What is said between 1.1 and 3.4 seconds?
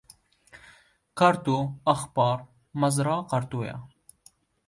Qerto, Axpar Mezra